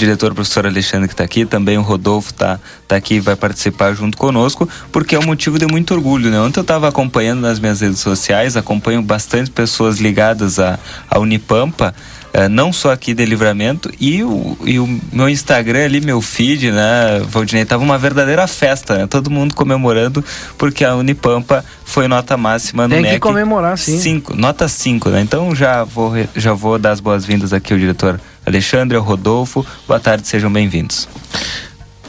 diretor, 0.00 0.32
o 0.32 0.34
professor 0.34 0.66
Alexandre, 0.66 1.06
que 1.06 1.14
está 1.14 1.24
aqui, 1.24 1.44
também 1.44 1.78
o 1.78 1.82
Rodolfo 1.82 2.30
está 2.30 2.58
tá 2.88 2.96
aqui 2.96 3.14
e 3.14 3.20
vai 3.20 3.36
participar 3.36 3.94
junto 3.94 4.16
conosco, 4.16 4.68
porque 4.90 5.14
é 5.14 5.18
um 5.18 5.24
motivo 5.24 5.58
de 5.58 5.66
muito 5.66 5.94
orgulho. 5.94 6.30
Né? 6.30 6.40
Ontem 6.40 6.58
eu 6.58 6.62
estava 6.62 6.88
acompanhando 6.88 7.40
nas 7.40 7.60
minhas 7.60 7.80
redes 7.80 8.00
sociais, 8.00 8.56
acompanho 8.56 9.02
bastante 9.02 9.50
pessoas 9.50 9.98
ligadas 9.98 10.58
à, 10.58 10.78
à 11.08 11.18
Unipampa. 11.18 11.94
Uh, 12.32 12.48
não 12.48 12.72
só 12.72 12.92
aqui 12.92 13.12
de 13.12 13.24
Livramento, 13.24 13.90
e 13.98 14.22
o, 14.22 14.56
e 14.64 14.78
o 14.78 15.00
meu 15.12 15.28
Instagram 15.28 15.84
ali, 15.84 16.00
meu 16.00 16.22
feed, 16.22 16.70
né, 16.70 17.20
Valdinei, 17.28 17.64
tava 17.64 17.82
uma 17.82 17.98
verdadeira 17.98 18.46
festa, 18.46 18.98
né? 18.98 19.06
Todo 19.08 19.28
mundo 19.28 19.52
comemorando, 19.52 20.24
porque 20.56 20.84
a 20.84 20.94
Unipampa 20.94 21.64
foi 21.84 22.06
nota 22.06 22.36
máxima 22.36 22.86
no 22.86 22.94
Tem 22.94 23.02
NEC. 23.02 23.14
que 23.14 23.18
comemorar, 23.18 23.76
sim. 23.76 23.98
Cinco, 23.98 24.36
nota 24.36 24.68
5, 24.68 25.10
né? 25.10 25.22
Então 25.22 25.52
já 25.56 25.82
vou, 25.82 26.12
já 26.36 26.52
vou 26.52 26.78
dar 26.78 26.92
as 26.92 27.00
boas-vindas 27.00 27.52
aqui 27.52 27.72
ao 27.72 27.78
diretor 27.80 28.20
Alexandre, 28.50 28.96
ao 28.96 29.02
Rodolfo. 29.02 29.64
Boa 29.86 30.00
tarde, 30.00 30.26
sejam 30.26 30.52
bem-vindos. 30.52 31.08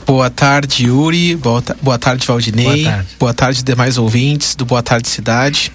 Boa 0.05 0.29
tarde, 0.29 0.87
Yuri. 0.87 1.35
Boa, 1.35 1.63
boa 1.81 1.97
tarde, 1.97 2.25
Valdinei. 2.25 2.83
Boa 2.83 2.91
tarde. 2.91 3.07
Boa 3.19 3.33
tarde, 3.33 3.63
demais 3.63 3.97
ouvintes 3.97 4.55
do 4.55 4.65
Boa 4.65 4.83
Tarde 4.83 5.07
Cidade. 5.07 5.71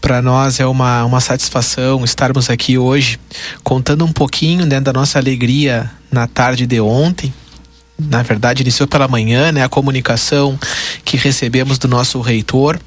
Para 0.00 0.22
nós 0.22 0.60
é 0.60 0.66
uma, 0.66 1.04
uma 1.04 1.20
satisfação 1.20 2.04
estarmos 2.04 2.48
aqui 2.48 2.78
hoje 2.78 3.18
contando 3.64 4.04
um 4.04 4.12
pouquinho 4.12 4.64
né, 4.64 4.80
da 4.80 4.92
nossa 4.92 5.18
alegria 5.18 5.90
na 6.10 6.26
tarde 6.26 6.66
de 6.66 6.80
ontem. 6.80 7.34
Na 7.98 8.22
verdade, 8.22 8.62
iniciou 8.62 8.86
pela 8.86 9.08
manhã, 9.08 9.50
né, 9.50 9.64
a 9.64 9.68
comunicação 9.68 10.58
que 11.04 11.16
recebemos 11.16 11.78
do 11.78 11.88
nosso 11.88 12.20
reitor, 12.20 12.78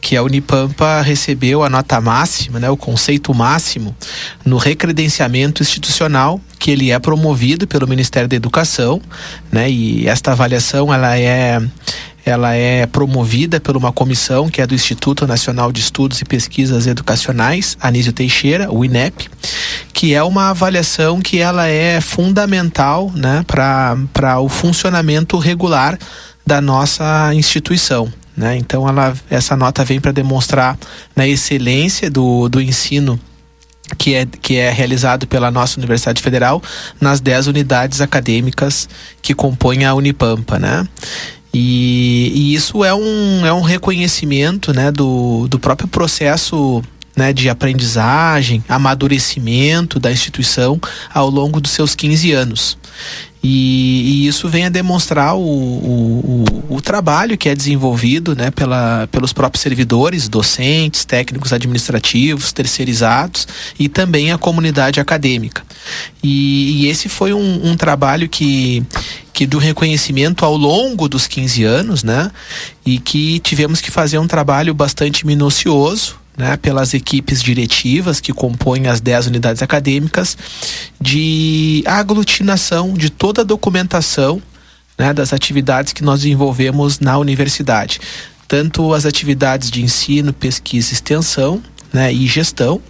que 0.00 0.16
a 0.16 0.22
Unipampa 0.22 1.02
recebeu 1.02 1.62
a 1.62 1.68
nota 1.68 2.00
máxima, 2.00 2.58
né, 2.58 2.70
o 2.70 2.76
conceito 2.76 3.34
máximo, 3.34 3.94
no 4.44 4.56
recredenciamento 4.56 5.62
institucional, 5.62 6.40
que 6.58 6.70
ele 6.70 6.90
é 6.90 6.98
promovido 6.98 7.66
pelo 7.66 7.86
Ministério 7.86 8.28
da 8.28 8.36
Educação, 8.36 9.00
né, 9.50 9.70
e 9.70 10.08
esta 10.08 10.32
avaliação 10.32 10.92
ela 10.92 11.18
é 11.18 11.60
ela 12.24 12.54
é 12.54 12.84
promovida 12.86 13.58
por 13.58 13.74
uma 13.74 13.90
comissão 13.90 14.50
que 14.50 14.60
é 14.60 14.66
do 14.66 14.74
Instituto 14.74 15.26
Nacional 15.26 15.72
de 15.72 15.80
Estudos 15.80 16.20
e 16.20 16.26
Pesquisas 16.26 16.86
Educacionais, 16.86 17.76
Anísio 17.80 18.12
Teixeira, 18.12 18.70
o 18.70 18.84
INEP, 18.84 19.30
que 19.94 20.14
é 20.14 20.22
uma 20.22 20.50
avaliação 20.50 21.20
que 21.20 21.38
ela 21.38 21.66
é 21.66 22.00
fundamental 22.02 23.10
né, 23.14 23.44
para 23.46 24.40
o 24.40 24.48
funcionamento 24.48 25.38
regular 25.38 25.98
da 26.46 26.60
nossa 26.60 27.34
instituição. 27.34 28.12
Né? 28.38 28.56
Então, 28.56 28.88
ela, 28.88 29.12
essa 29.28 29.56
nota 29.56 29.84
vem 29.84 30.00
para 30.00 30.12
demonstrar 30.12 30.78
na 31.16 31.26
excelência 31.26 32.08
do, 32.08 32.48
do 32.48 32.60
ensino 32.60 33.18
que 33.96 34.14
é, 34.14 34.26
que 34.26 34.56
é 34.56 34.70
realizado 34.70 35.26
pela 35.26 35.50
nossa 35.50 35.80
Universidade 35.80 36.22
Federal 36.22 36.62
nas 37.00 37.20
10 37.20 37.48
unidades 37.48 38.00
acadêmicas 38.00 38.88
que 39.20 39.34
compõem 39.34 39.84
a 39.84 39.94
Unipampa, 39.94 40.56
né? 40.56 40.86
E, 41.52 42.30
e, 42.32 42.54
isso 42.54 42.84
é 42.84 42.94
um, 42.94 43.44
é 43.44 43.52
um 43.52 43.62
reconhecimento 43.62 44.72
né, 44.72 44.92
do, 44.92 45.48
do 45.48 45.58
próprio 45.58 45.88
processo 45.88 46.82
né, 47.16 47.32
de 47.32 47.48
aprendizagem, 47.48 48.62
amadurecimento 48.68 49.98
da 49.98 50.12
instituição 50.12 50.78
ao 51.12 51.28
longo 51.28 51.60
dos 51.60 51.72
seus 51.72 51.96
15 51.96 52.32
anos. 52.32 52.78
E, 53.42 54.24
e 54.24 54.26
isso 54.26 54.48
vem 54.48 54.64
a 54.64 54.68
demonstrar 54.68 55.36
o, 55.36 55.40
o, 55.40 56.44
o, 56.70 56.76
o, 56.76 56.80
trabalho 56.80 57.38
que 57.38 57.48
é 57.48 57.54
desenvolvido 57.54 58.34
né, 58.34 58.50
pela, 58.50 59.08
pelos 59.12 59.32
próprios 59.32 59.62
servidores, 59.62 60.28
docentes, 60.28 61.04
técnicos 61.04 61.52
administrativos, 61.52 62.52
terceirizados 62.52 63.46
e 63.78 63.88
também 63.88 64.32
a 64.32 64.38
comunidade 64.38 64.98
acadêmica. 64.98 65.62
E, 66.22 66.82
e 66.82 66.88
esse 66.88 67.08
foi 67.08 67.32
um, 67.32 67.70
um 67.70 67.76
trabalho 67.76 68.28
que, 68.28 68.82
que 69.32 69.46
do 69.46 69.58
reconhecimento 69.58 70.44
ao 70.44 70.56
longo 70.56 71.08
dos 71.08 71.28
15 71.28 71.62
anos, 71.62 72.02
né? 72.02 72.32
E 72.84 72.98
que 72.98 73.38
tivemos 73.38 73.80
que 73.80 73.90
fazer 73.90 74.18
um 74.18 74.26
trabalho 74.26 74.74
bastante 74.74 75.24
minucioso, 75.24 76.16
né, 76.38 76.56
pelas 76.56 76.94
equipes 76.94 77.42
diretivas 77.42 78.20
que 78.20 78.32
compõem 78.32 78.86
as 78.86 79.00
10 79.00 79.26
unidades 79.26 79.60
acadêmicas, 79.60 80.38
de 81.00 81.82
aglutinação 81.84 82.94
de 82.94 83.10
toda 83.10 83.42
a 83.42 83.44
documentação 83.44 84.40
né, 84.96 85.12
das 85.12 85.32
atividades 85.32 85.92
que 85.92 86.04
nós 86.04 86.20
desenvolvemos 86.20 87.00
na 87.00 87.18
universidade. 87.18 88.00
Tanto 88.46 88.94
as 88.94 89.04
atividades 89.04 89.70
de 89.70 89.82
ensino, 89.82 90.32
pesquisa, 90.32 90.92
extensão 90.92 91.60
né, 91.92 92.12
e 92.12 92.26
gestão, 92.28 92.80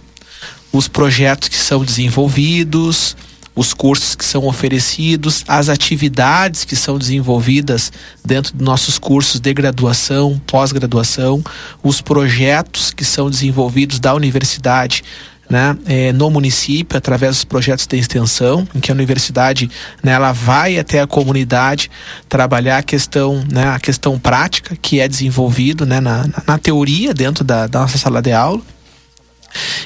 os 0.71 0.87
projetos 0.87 1.49
que 1.49 1.57
são 1.57 1.83
desenvolvidos, 1.83 3.17
os 3.55 3.73
cursos 3.73 4.15
que 4.15 4.23
são 4.23 4.45
oferecidos, 4.45 5.43
as 5.47 5.69
atividades 5.69 6.63
que 6.63 6.75
são 6.75 6.97
desenvolvidas 6.97 7.91
dentro 8.23 8.53
dos 8.53 8.65
nossos 8.65 8.97
cursos 8.97 9.39
de 9.39 9.53
graduação, 9.53 10.39
pós-graduação, 10.47 11.43
os 11.83 12.01
projetos 12.01 12.91
que 12.91 13.03
são 13.03 13.29
desenvolvidos 13.29 13.99
da 13.99 14.13
universidade 14.13 15.03
né, 15.49 15.75
é, 15.87 16.13
no 16.13 16.29
município 16.29 16.97
através 16.97 17.37
dos 17.37 17.43
projetos 17.43 17.87
de 17.87 17.97
extensão, 17.97 18.67
em 18.75 18.79
que 18.79 18.91
a 18.91 18.93
universidade 18.93 19.69
né, 20.03 20.11
ela 20.11 20.31
vai 20.31 20.77
até 20.77 21.01
a 21.01 21.07
comunidade 21.07 21.89
trabalhar 22.29 22.77
a 22.77 22.83
questão, 22.83 23.43
né, 23.51 23.67
a 23.67 23.79
questão 23.79 24.19
prática 24.19 24.77
que 24.79 24.99
é 24.99 25.07
desenvolvido 25.07 25.85
né, 25.85 25.99
na, 25.99 26.25
na 26.45 26.57
teoria 26.57 27.13
dentro 27.13 27.43
da, 27.43 27.65
da 27.65 27.79
nossa 27.79 27.97
sala 27.97 28.21
de 28.21 28.31
aula. 28.31 28.61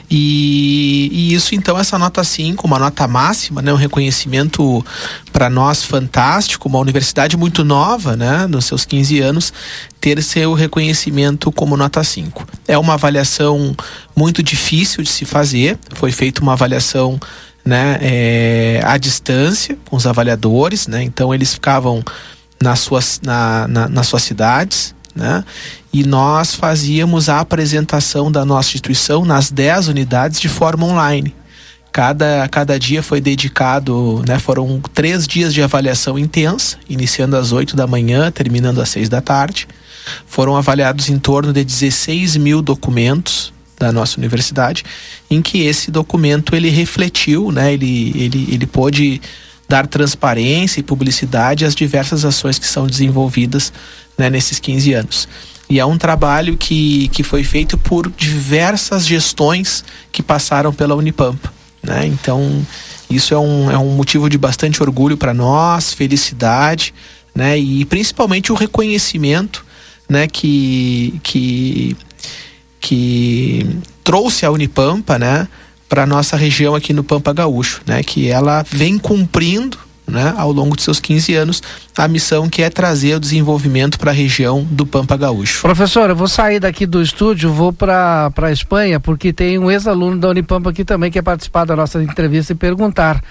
E, 0.09 1.09
e, 1.12 1.34
isso 1.34 1.56
então 1.56 1.78
essa 1.78 1.97
nota 1.97 2.24
5, 2.24 2.66
uma 2.66 2.78
nota 2.78 3.07
máxima, 3.07 3.62
né, 3.62 3.74
um 3.74 3.78
reconhecimento 3.78 4.85
para 5.31 5.50
nós 5.50 5.84
fantástico, 5.84 6.68
uma 6.68 6.79
universidade 6.79 7.35
muito 7.38 7.63
nova, 7.63 8.16
né, 8.16 8.46
nos 8.47 8.66
seus 8.66 8.85
15 8.85 9.19
anos, 9.19 9.53
ter 10.00 10.22
seu 10.22 10.53
reconhecimento 10.53 11.52
como 11.52 11.78
nota 11.78 12.03
5. 12.03 12.46
É 12.68 12.78
uma 12.78 12.94
avaliação 12.94 13.75
muito 14.16 14.44
difícil 14.44 15.03
de 15.03 15.09
se 15.09 15.25
fazer, 15.25 15.79
foi 15.96 16.12
feita 16.12 16.41
uma 16.41 16.53
avaliação 16.53 17.19
né, 17.66 17.97
é, 18.02 18.81
à 18.84 18.97
distância 18.97 19.78
com 19.90 19.96
os 19.96 20.06
avaliadores, 20.06 20.88
né, 20.88 21.02
então 21.02 21.34
eles 21.34 21.53
ficavam 21.53 22.03
nas 22.62 22.79
suas, 22.79 23.19
na, 23.23 23.68
na, 23.68 23.90
nas 23.90 24.07
suas 24.07 24.23
cidades, 24.23 24.96
né? 25.16 25.44
E 25.94 26.04
nós 26.04 26.56
fazíamos 26.56 27.30
a 27.30 27.40
apresentação 27.40 28.31
da 28.31 28.44
nossa 28.44 28.70
instituição 28.70 29.24
nas 29.24 29.52
10 29.52 29.90
unidades 29.90 30.40
de 30.42 30.50
forma 30.50 30.88
online. 30.88 31.36
Cada, 31.92 32.48
cada 32.48 32.80
dia 32.80 33.04
foi 33.04 33.22
dedicado, 33.22 34.24
né, 34.28 34.40
foram 34.40 34.82
três 34.96 35.28
dias 35.28 35.53
de 35.53 35.62
avaliação 35.62 36.18
intensa, 36.18 36.78
iniciando 36.90 37.38
às 37.38 37.52
8 37.52 37.76
da 37.76 37.86
manhã, 37.86 38.32
terminando 38.32 38.82
às 38.82 38.90
6 38.90 39.08
da 39.08 39.22
tarde. 39.22 39.68
Foram 40.26 40.58
avaliados 40.58 41.09
em 41.09 41.20
torno 41.20 41.53
de 41.53 41.64
16 41.64 42.38
mil 42.38 42.64
documentos 42.64 43.53
da 43.78 43.92
nossa 43.92 44.18
universidade, 44.18 44.84
em 45.30 45.44
que 45.44 45.62
esse 45.62 45.92
documento 45.92 46.56
ele 46.56 46.70
refletiu, 46.70 47.52
né, 47.52 47.72
ele, 47.72 48.12
ele, 48.16 48.48
ele 48.52 48.66
pôde 48.66 49.22
dar 49.70 49.86
transparência 49.86 50.80
e 50.80 50.84
publicidade 50.84 51.66
às 51.66 51.76
diversas 51.76 52.26
ações 52.26 52.58
que 52.58 52.66
são 52.66 52.88
desenvolvidas 52.88 53.72
né, 54.18 54.32
nesses 54.32 54.59
15 54.59 54.94
anos. 54.94 55.28
E 55.73 55.79
é 55.79 55.85
um 55.88 55.97
trabalho 55.97 56.56
que, 56.56 57.07
que 57.07 57.23
foi 57.23 57.44
feito 57.44 57.79
por 57.79 58.07
diversas 58.11 59.07
gestões 59.07 59.84
que 60.11 60.22
passaram 60.22 60.72
pela 60.72 60.94
Unipampa. 60.94 61.51
Né? 61.81 62.06
Então, 62.06 62.63
isso 63.09 63.34
é 63.34 63.39
um, 63.39 63.72
é 63.72 63.78
um 63.79 63.89
motivo 63.95 64.29
de 64.29 64.38
bastante 64.38 64.84
orgulho 64.84 65.17
para 65.17 65.34
nós, 65.34 65.91
felicidade, 65.91 66.94
né? 67.34 67.57
e 67.57 67.85
principalmente 67.85 68.51
o 68.51 68.56
reconhecimento 68.56 69.66
né? 70.07 70.28
que, 70.28 71.19
que, 71.23 71.97
que 72.79 73.66
trouxe 74.03 74.45
a 74.45 74.51
Unipampa 74.51 75.17
né? 75.17 75.47
para 75.90 76.05
nossa 76.05 76.38
região 76.38 76.75
aqui 76.75 76.94
no 76.94 77.03
Pampa 77.03 77.34
Gaúcho, 77.34 77.81
né? 77.88 78.03
que 78.03 78.29
ela 78.29 78.63
vem 78.69 79.00
cumprindo 79.00 79.79
né, 80.13 80.34
ao 80.38 80.51
longo 80.51 80.75
de 80.75 80.84
seus 80.84 81.00
15 81.00 81.34
anos, 81.34 81.64
a 81.97 82.08
missão 82.08 82.47
que 82.47 82.61
é 82.61 82.70
trazer 82.70 83.16
o 83.16 83.20
desenvolvimento 83.20 83.97
para 83.97 84.11
a 84.11 84.14
região 84.14 84.64
do 84.64 84.85
Pampa 84.85 85.17
Gaúcho. 85.17 85.64
Professor, 85.64 86.09
eu 86.09 86.16
vou 86.16 86.28
sair 86.28 86.59
daqui 86.59 86.85
do 86.85 87.02
estúdio, 87.02 87.52
vou 87.52 87.73
para 87.73 88.32
a 88.35 88.52
Espanha, 88.52 88.99
porque 88.99 89.34
tem 89.34 89.58
um 89.58 89.72
ex-aluno 89.72 90.20
da 90.20 90.29
Unipampa 90.29 90.70
aqui 90.70 90.85
também 90.85 91.09
que 91.09 91.17
quer 91.17 91.23
participar 91.23 91.66
da 91.66 91.76
nossa 91.76 92.02
entrevista 92.02 92.53
e 92.53 92.55
perguntar. 92.55 93.22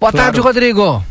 Boa 0.00 0.10
claro. 0.10 0.16
tarde, 0.16 0.40
Rodrigo. 0.40 1.04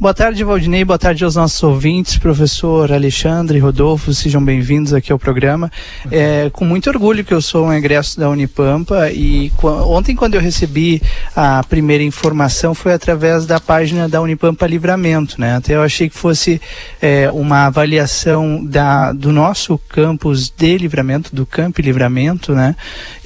Boa 0.00 0.14
tarde, 0.14 0.44
Valdinei. 0.44 0.84
Boa 0.84 0.96
tarde 0.96 1.24
aos 1.24 1.34
nossos 1.34 1.60
ouvintes, 1.60 2.18
professor 2.18 2.92
Alexandre, 2.92 3.58
Rodolfo, 3.58 4.14
sejam 4.14 4.40
bem-vindos 4.40 4.94
aqui 4.94 5.10
ao 5.10 5.18
programa. 5.18 5.72
É, 6.08 6.48
com 6.52 6.64
muito 6.64 6.88
orgulho 6.88 7.24
que 7.24 7.34
eu 7.34 7.42
sou 7.42 7.66
um 7.66 7.72
egresso 7.72 8.20
da 8.20 8.30
Unipampa 8.30 9.10
e 9.10 9.50
ontem, 9.60 10.14
quando 10.14 10.36
eu 10.36 10.40
recebi 10.40 11.02
a 11.34 11.64
primeira 11.64 12.04
informação, 12.04 12.76
foi 12.76 12.92
através 12.92 13.44
da 13.44 13.58
página 13.58 14.08
da 14.08 14.22
Unipampa 14.22 14.68
Livramento, 14.68 15.40
né? 15.40 15.56
Até 15.56 15.74
eu 15.74 15.82
achei 15.82 16.08
que 16.08 16.16
fosse 16.16 16.60
é, 17.02 17.28
uma 17.32 17.66
avaliação 17.66 18.64
da, 18.64 19.12
do 19.12 19.32
nosso 19.32 19.76
campus 19.88 20.48
de 20.48 20.78
livramento, 20.78 21.34
do 21.34 21.44
Camp 21.44 21.76
Livramento, 21.80 22.54
né? 22.54 22.76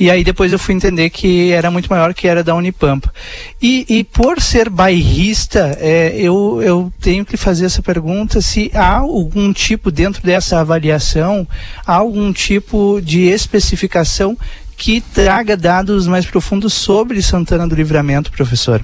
E 0.01 0.11
aí 0.11 0.25
depois 0.25 0.51
eu 0.51 0.59
fui 0.59 0.75
entender 0.75 1.11
que 1.11 1.53
era 1.53 1.71
muito 1.71 1.91
maior 1.91 2.15
que 2.15 2.27
era 2.27 2.43
da 2.43 2.55
Unipampa. 2.55 3.13
E, 3.61 3.85
e 3.91 4.05
por 4.05 4.41
ser 4.41 4.71
bairrista, 4.71 5.77
é, 5.79 6.17
eu, 6.17 6.62
eu 6.63 6.93
tenho 7.01 7.25
que 7.25 7.37
fazer 7.37 7.67
essa 7.67 7.83
pergunta 7.83 8.41
se 8.41 8.71
há 8.75 8.99
algum 8.99 9.53
tipo 9.53 9.91
dentro 9.91 10.23
dessa 10.23 10.61
avaliação, 10.61 11.47
há 11.87 11.95
algum 11.95 12.33
tipo 12.33 13.01
de 13.03 13.23
especificação 13.23 14.39
que 14.77 15.01
traga 15.01 15.57
dados 15.57 16.07
mais 16.07 16.25
profundos 16.25 16.73
sobre 16.73 17.21
Santana 17.21 17.67
do 17.67 17.75
Livramento, 17.75 18.31
professor. 18.31 18.83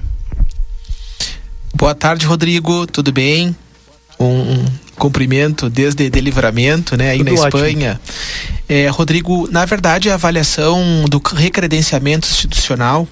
Boa 1.73 1.95
tarde, 1.95 2.25
Rodrigo. 2.25 2.85
Tudo 2.85 3.11
bem? 3.11 3.55
Um, 4.19 4.25
um 4.25 4.65
cumprimento 4.95 5.69
desde 5.69 6.09
de 6.09 6.19
livramento, 6.21 6.97
né, 6.97 7.11
aí 7.11 7.19
Tudo 7.19 7.31
na. 7.31 7.59
Espanha. 7.59 8.01
É, 8.67 8.87
Rodrigo, 8.89 9.47
na 9.49 9.65
verdade, 9.65 10.09
a 10.09 10.15
avaliação 10.15 11.05
do 11.09 11.21
recredenciamento 11.33 12.27
institucional 12.27 13.07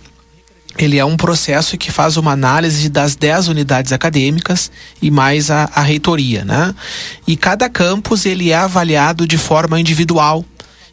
ele 0.78 0.98
é 0.98 1.06
um 1.06 1.18
processo 1.18 1.78
que 1.78 1.92
faz 1.92 2.18
uma 2.18 2.32
análise 2.32 2.90
das 2.90 3.16
10 3.16 3.48
unidades 3.48 3.92
acadêmicas 3.92 4.72
e 5.02 5.10
mais 5.10 5.50
a, 5.50 5.70
a 5.74 5.82
reitoria, 5.82 6.44
né? 6.46 6.74
E 7.26 7.36
cada 7.36 7.70
campus 7.70 8.26
ele 8.26 8.52
é 8.52 8.56
avaliado 8.56 9.28
de 9.28 9.38
forma 9.38 9.80
individual. 9.80 10.46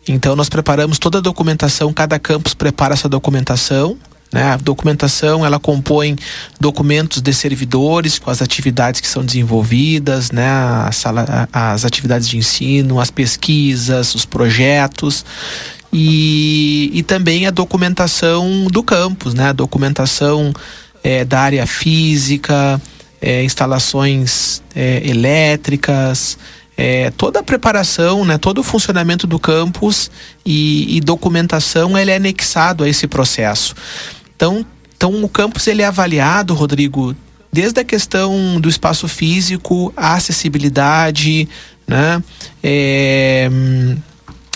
Então 0.07 0.37
nós 0.37 0.49
preparamos 0.49 0.99
toda 0.99 1.19
a 1.19 1.21
documentação, 1.21 1.93
cada 1.93 2.19
campus 2.19 2.55
prepara 2.55 2.95
essa 2.95 3.09
documentação 3.09 3.99
né? 4.35 4.43
A 4.43 4.57
documentação 4.57 5.47
ela 5.47 5.61
compõe 5.61 6.17
documentos 6.59 7.23
de 7.23 7.33
servidores 7.33 8.19
com 8.19 8.33
as 8.33 8.43
atividades 8.43 9.01
que 9.01 9.07
são 9.07 9.25
desenvolvidas, 9.25 10.33
né? 10.33 10.49
sala, 10.91 11.49
as 11.53 11.85
atividades 11.85 12.29
de 12.29 12.37
ensino, 12.37 12.99
as 12.99 13.13
pesquisas, 13.13 14.13
os 14.13 14.27
projetos 14.27 15.25
e, 15.97 16.91
e 16.93 17.05
também 17.05 17.47
a 17.47 17.53
documentação 17.53 18.65
do 18.65 18.83
campus, 18.83 19.33
né? 19.33 19.51
a 19.51 19.53
documentação 19.53 20.53
é, 21.05 21.25
da 21.25 21.39
área 21.39 21.65
física, 21.69 22.83
é, 23.23 23.45
instalações 23.45 24.61
é, 24.75 25.09
elétricas, 25.09 26.37
é, 26.77 27.13
toda 27.13 27.39
a 27.39 27.43
preparação, 27.45 28.25
né, 28.25 28.37
todo 28.37 28.59
o 28.59 28.65
funcionamento 28.65 29.25
do 29.25 29.39
campus 29.39 30.11
e, 30.45 30.97
e, 30.97 31.01
documentação 31.01 31.97
ele 31.97 32.11
é 32.11 32.17
anexado 32.17 32.83
a 32.83 32.89
esse 32.89 33.07
processo. 33.07 33.77
Então, 34.35 34.67
então 34.97 35.23
o 35.23 35.29
campus 35.29 35.69
ele 35.69 35.83
é 35.83 35.87
avaliado, 35.87 36.55
Rodrigo, 36.55 37.15
desde 37.53 37.81
a 37.81 37.85
questão 37.85 38.61
do 38.61 38.69
espaço 38.69 39.07
físico, 39.07 39.93
a 39.97 40.15
acessibilidade, 40.15 41.49
né? 41.87 42.21
É, 42.61 43.49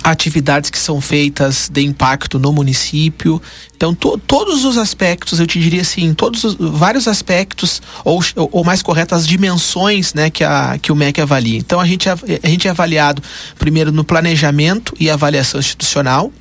atividades 0.02 0.70
que 0.70 0.78
são 0.78 1.00
feitas 1.00 1.68
de 1.68 1.82
impacto 1.82 2.38
no 2.38 2.52
município. 2.52 3.40
Então, 3.76 3.94
to, 3.94 4.18
todos 4.26 4.64
os 4.64 4.76
aspectos, 4.76 5.38
eu 5.40 5.46
te 5.46 5.60
diria 5.60 5.82
assim, 5.82 6.14
todos 6.14 6.44
os 6.44 6.56
vários 6.58 7.06
aspectos, 7.06 7.80
ou, 8.04 8.20
ou 8.36 8.64
mais 8.64 8.82
correto, 8.82 9.14
as 9.14 9.26
dimensões 9.26 10.14
né, 10.14 10.30
que, 10.30 10.44
a, 10.44 10.78
que 10.80 10.90
o 10.90 10.96
MEC 10.96 11.20
avalia. 11.20 11.58
Então, 11.58 11.80
a 11.80 11.86
gente, 11.86 12.08
a, 12.08 12.16
a 12.42 12.48
gente 12.48 12.66
é 12.66 12.70
avaliado 12.70 13.22
primeiro 13.58 13.92
no 13.92 14.04
planejamento 14.04 14.94
e 14.98 15.10
avaliação 15.10 15.60
institucional 15.60 16.32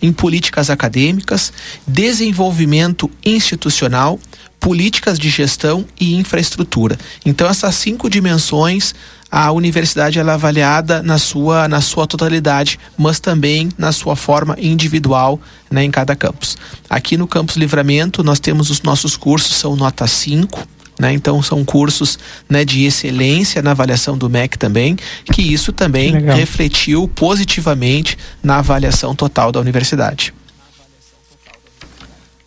em 0.00 0.12
políticas 0.12 0.70
acadêmicas, 0.70 1.52
desenvolvimento 1.86 3.10
institucional, 3.24 4.18
políticas 4.60 5.18
de 5.18 5.28
gestão 5.28 5.84
e 6.00 6.14
infraestrutura. 6.14 6.98
Então 7.24 7.48
essas 7.48 7.74
cinco 7.74 8.08
dimensões 8.10 8.94
a 9.30 9.52
universidade 9.52 10.18
ela 10.18 10.32
é 10.32 10.34
avaliada 10.34 11.02
na 11.02 11.18
sua 11.18 11.68
na 11.68 11.80
sua 11.80 12.06
totalidade, 12.06 12.78
mas 12.96 13.20
também 13.20 13.68
na 13.76 13.92
sua 13.92 14.16
forma 14.16 14.56
individual, 14.58 15.38
né, 15.70 15.84
em 15.84 15.90
cada 15.90 16.16
campus. 16.16 16.56
Aqui 16.88 17.16
no 17.16 17.26
campus 17.26 17.56
Livramento 17.56 18.24
nós 18.24 18.40
temos 18.40 18.70
os 18.70 18.80
nossos 18.80 19.16
cursos 19.16 19.54
são 19.54 19.76
nota 19.76 20.06
5, 20.06 20.66
né? 20.98 21.12
Então 21.12 21.42
são 21.42 21.64
cursos 21.64 22.18
né, 22.48 22.64
de 22.64 22.84
excelência 22.84 23.60
na 23.60 23.72
avaliação 23.72 24.16
do 24.16 24.30
MEC 24.30 24.58
também, 24.58 24.96
que 25.32 25.42
isso 25.42 25.72
também 25.72 26.12
Legal. 26.12 26.36
refletiu 26.36 27.06
positivamente 27.06 28.16
na 28.42 28.58
avaliação 28.58 29.14
total 29.14 29.52
da 29.52 29.60
universidade. 29.60 30.32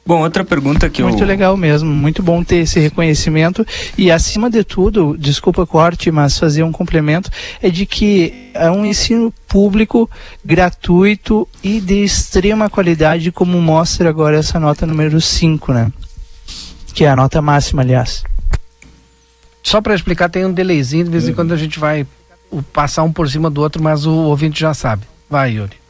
Bom, 0.06 0.21
outra 0.21 0.44
pergunta 0.44 0.89
que 0.89 1.03
muito 1.03 1.21
eu... 1.21 1.27
legal 1.27 1.56
mesmo, 1.56 1.89
muito 1.89 2.24
bom 2.24 2.44
ter 2.44 2.57
esse 2.57 2.80
reconhecimento 2.80 3.65
e 3.98 4.12
acima 4.12 4.50
de 4.50 4.63
tudo, 4.63 5.15
desculpa 5.18 5.65
corte, 5.65 6.09
mas 6.09 6.39
fazer 6.39 6.63
um 6.63 6.71
complemento 6.71 7.30
é 7.62 7.69
de 7.69 7.86
que 7.86 8.50
é 8.53 8.69
um 8.69 8.83
ensino 8.83 9.31
público 9.48 10.09
gratuito 10.44 11.48
e 11.63 11.80
de 11.80 12.03
extrema 12.03 12.69
qualidade, 12.69 13.31
como 13.31 13.62
mostra 13.62 14.09
agora 14.09 14.38
essa 14.38 14.59
nota 14.59 14.88
número 14.88 15.21
5, 15.21 15.71
né? 15.71 15.92
Que 16.94 17.06
é 17.06 17.09
a 17.09 17.15
nota 17.15 17.42
máxima, 17.42 17.83
aliás. 17.83 18.24
Só 19.63 19.80
para 19.81 19.95
explicar, 19.95 20.30
tem 20.30 20.45
um 20.45 20.51
delayzinho, 20.51 21.06
de 21.06 21.12
vez 21.12 21.27
em 21.27 21.33
quando 21.33 21.54
a 21.54 21.57
gente 21.57 21.80
vai 21.80 22.06
passar 22.74 23.04
um 23.04 23.12
por 23.12 23.30
cima 23.30 23.50
do 23.50 23.62
outro, 23.62 23.81
mas 23.81 24.06
o 24.06 24.12
ouvinte 24.12 24.59
já 24.59 24.74
sabe. 24.74 25.04
Vai, 25.30 25.54
Yuri. 25.54 25.81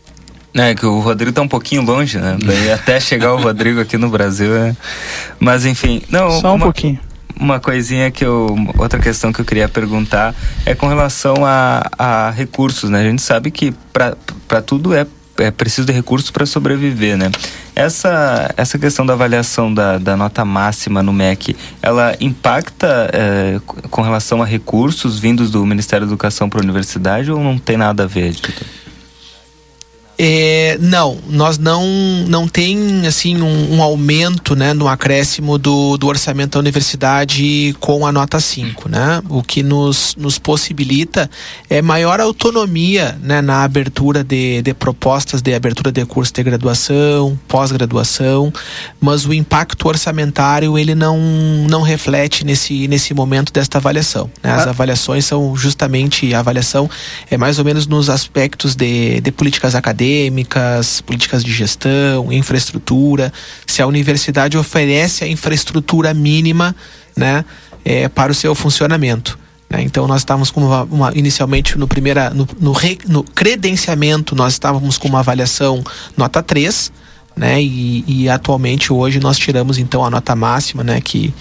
É, 0.53 0.75
que 0.75 0.85
o 0.85 0.99
Rodrigo 0.99 1.31
tá 1.31 1.41
um 1.41 1.47
pouquinho 1.47 1.81
longe, 1.81 2.17
né? 2.17 2.37
Daí 2.43 2.71
até 2.71 2.99
chegar 2.99 3.33
o 3.33 3.41
Rodrigo 3.41 3.79
aqui 3.79 3.97
no 3.97 4.09
Brasil. 4.09 4.55
É... 4.55 4.75
Mas 5.39 5.65
enfim. 5.65 6.01
Não, 6.09 6.29
Só 6.41 6.51
um 6.51 6.55
uma, 6.55 6.65
pouquinho. 6.65 6.99
Uma 7.39 7.59
coisinha 7.59 8.11
que 8.11 8.25
eu. 8.25 8.55
Outra 8.77 8.99
questão 8.99 9.31
que 9.31 9.39
eu 9.39 9.45
queria 9.45 9.69
perguntar 9.69 10.35
é 10.65 10.75
com 10.75 10.87
relação 10.87 11.35
a, 11.45 11.89
a 11.97 12.31
recursos, 12.31 12.89
né? 12.89 12.99
A 12.99 13.03
gente 13.03 13.21
sabe 13.21 13.49
que 13.49 13.73
para 13.93 14.61
tudo 14.61 14.93
é 14.93 15.07
é 15.37 15.49
preciso 15.49 15.87
de 15.87 15.93
recursos 15.93 16.29
para 16.29 16.45
sobreviver, 16.45 17.17
né? 17.17 17.31
Essa, 17.75 18.53
essa 18.57 18.77
questão 18.77 19.05
da 19.05 19.13
avaliação 19.13 19.73
da, 19.73 19.97
da 19.97 20.15
nota 20.15 20.43
máxima 20.45 21.01
no 21.01 21.11
MEC, 21.11 21.55
ela 21.81 22.15
impacta 22.19 23.09
é, 23.11 23.59
com 23.89 24.01
relação 24.01 24.41
a 24.41 24.45
recursos 24.45 25.17
vindos 25.17 25.49
do 25.49 25.65
Ministério 25.65 26.05
da 26.05 26.11
Educação 26.11 26.49
para 26.49 26.59
a 26.59 26.63
universidade 26.63 27.31
ou 27.31 27.39
não 27.39 27.57
tem 27.57 27.77
nada 27.77 28.03
a 28.03 28.07
ver? 28.07 28.27
Editor? 28.27 28.53
É, 30.23 30.77
não, 30.79 31.17
nós 31.27 31.57
não 31.57 31.83
não 32.27 32.47
tem 32.47 33.07
assim 33.07 33.41
um, 33.41 33.73
um, 33.73 33.81
aumento, 33.81 34.55
né, 34.55 34.71
no 34.71 34.87
acréscimo 34.87 35.57
do, 35.57 35.97
do 35.97 36.05
orçamento 36.05 36.51
da 36.51 36.59
universidade 36.59 37.75
com 37.79 38.05
a 38.05 38.11
nota 38.11 38.39
5, 38.39 38.87
né? 38.87 39.19
O 39.27 39.41
que 39.41 39.63
nos, 39.63 40.15
nos 40.15 40.37
possibilita 40.37 41.27
é 41.67 41.81
maior 41.81 42.19
autonomia, 42.19 43.17
né, 43.19 43.41
na 43.41 43.63
abertura 43.63 44.23
de, 44.23 44.61
de 44.61 44.75
propostas 44.75 45.41
de 45.41 45.55
abertura 45.55 45.91
de 45.91 46.05
curso 46.05 46.31
de 46.31 46.43
graduação, 46.43 47.35
pós-graduação, 47.47 48.53
mas 48.99 49.25
o 49.25 49.33
impacto 49.33 49.87
orçamentário 49.87 50.77
ele 50.77 50.93
não 50.93 51.17
não 51.67 51.81
reflete 51.81 52.45
nesse 52.45 52.87
nesse 52.87 53.11
momento 53.15 53.51
desta 53.51 53.79
avaliação, 53.79 54.29
né? 54.43 54.51
As 54.51 54.67
ah. 54.67 54.69
avaliações 54.69 55.25
são 55.25 55.55
justamente 55.55 56.31
a 56.31 56.41
avaliação 56.41 56.87
é 57.31 57.37
mais 57.37 57.57
ou 57.57 57.65
menos 57.65 57.87
nos 57.87 58.07
aspectos 58.07 58.75
de, 58.75 59.19
de 59.19 59.31
políticas 59.31 59.73
acadêmicas 59.73 60.10
acadêmicas, 60.11 61.01
políticas 61.01 61.43
de 61.43 61.51
gestão, 61.51 62.31
infraestrutura, 62.31 63.31
se 63.65 63.81
a 63.81 63.87
universidade 63.87 64.57
oferece 64.57 65.23
a 65.23 65.27
infraestrutura 65.27 66.13
mínima 66.13 66.75
né, 67.15 67.45
é, 67.85 68.09
para 68.09 68.31
o 68.31 68.35
seu 68.35 68.53
funcionamento. 68.53 69.39
Né? 69.69 69.81
Então 69.81 70.07
nós 70.07 70.21
estávamos 70.21 70.51
com 70.51 70.61
uma, 70.61 70.83
uma, 70.83 71.11
inicialmente 71.15 71.77
no 71.77 71.87
primeira 71.87 72.29
no, 72.31 72.47
no, 72.59 72.73
re, 72.73 72.97
no, 73.07 73.23
credenciamento 73.23 74.35
nós 74.35 74.53
estávamos 74.53 74.97
com 74.97 75.07
uma 75.07 75.19
avaliação 75.19 75.81
nota 76.17 76.43
3, 76.43 76.91
né? 77.37 77.61
E, 77.61 78.03
e 78.05 78.29
atualmente 78.29 78.91
hoje 78.91 79.19
nós 79.21 79.37
tiramos 79.37 79.77
então 79.77 80.03
a 80.03 80.09
nota 80.09 80.35
máxima, 80.35 80.83
né? 80.83 80.99
Que, 80.99 81.33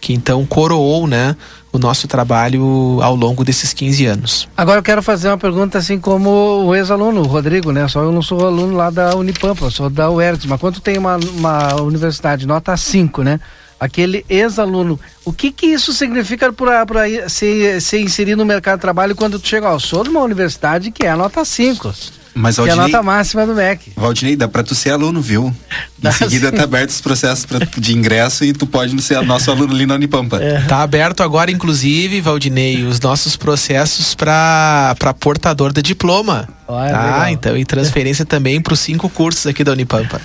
que 0.00 0.14
então 0.14 0.46
coroou, 0.46 1.06
né? 1.06 1.36
O 1.76 1.78
nosso 1.78 2.08
trabalho 2.08 2.98
ao 3.02 3.14
longo 3.14 3.44
desses 3.44 3.72
15 3.72 4.06
anos. 4.06 4.48
Agora 4.56 4.78
eu 4.78 4.82
quero 4.82 5.02
fazer 5.02 5.28
uma 5.28 5.38
pergunta 5.38 5.78
assim 5.78 5.98
como 5.98 6.30
o 6.64 6.74
ex-aluno, 6.74 7.22
Rodrigo, 7.22 7.70
né? 7.70 7.86
Só 7.88 8.02
eu 8.02 8.12
não 8.12 8.22
sou 8.22 8.46
aluno 8.46 8.76
lá 8.76 8.90
da 8.90 9.14
Unipampa, 9.14 9.70
sou 9.70 9.88
da 9.88 10.10
UERJ, 10.10 10.48
mas 10.48 10.60
quando 10.60 10.80
tem 10.80 10.98
uma, 10.98 11.16
uma 11.16 11.80
universidade 11.82 12.46
nota 12.46 12.76
5, 12.76 13.22
né? 13.22 13.40
Aquele 13.78 14.24
ex-aluno, 14.28 14.98
o 15.22 15.32
que 15.32 15.52
que 15.52 15.66
isso 15.66 15.92
significa 15.92 16.50
para 16.50 17.28
ser, 17.28 17.80
ser 17.82 18.00
inserido 18.00 18.38
no 18.38 18.44
mercado 18.46 18.78
de 18.78 18.82
trabalho 18.82 19.14
quando 19.14 19.38
tu 19.38 19.46
chega 19.46 19.68
ao 19.68 19.78
sou 19.78 20.02
de 20.02 20.08
uma 20.08 20.22
universidade 20.22 20.90
que 20.90 21.04
é 21.04 21.10
a 21.10 21.16
nota 21.16 21.44
5? 21.44 21.92
Mas, 22.38 22.56
Valdinei, 22.56 22.76
que 22.76 22.80
é 22.80 22.84
a 22.84 22.98
nota 22.98 23.02
máxima 23.02 23.46
do 23.46 23.54
MEC. 23.54 23.92
Valdinei, 23.96 24.36
dá 24.36 24.46
pra 24.46 24.62
tu 24.62 24.74
ser 24.74 24.90
aluno, 24.90 25.22
viu? 25.22 25.56
Dá 25.98 26.10
em 26.10 26.12
seguida 26.12 26.50
sim. 26.50 26.56
tá 26.56 26.64
aberto 26.64 26.90
os 26.90 27.00
processos 27.00 27.46
pra, 27.46 27.60
de 27.78 27.96
ingresso 27.96 28.44
e 28.44 28.52
tu 28.52 28.66
pode 28.66 29.00
ser 29.00 29.22
nosso 29.22 29.50
aluno 29.50 29.72
ali 29.72 29.86
na 29.86 29.94
Unipampa. 29.94 30.36
É. 30.36 30.60
Tá 30.60 30.82
aberto 30.82 31.22
agora, 31.22 31.50
inclusive, 31.50 32.20
Valdinei, 32.20 32.82
os 32.82 33.00
nossos 33.00 33.38
processos 33.38 34.14
pra, 34.14 34.94
pra 34.98 35.14
portador 35.14 35.72
de 35.72 35.80
diploma. 35.80 36.46
Ah, 36.68 36.88
tá? 36.90 37.30
Então, 37.30 37.56
e 37.56 37.64
transferência 37.64 38.26
também 38.26 38.60
pros 38.60 38.80
cinco 38.80 39.08
cursos 39.08 39.46
aqui 39.46 39.64
da 39.64 39.72
Unipampa. 39.72 40.20